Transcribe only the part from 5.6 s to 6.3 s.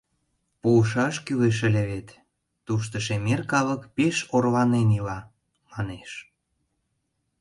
манеш.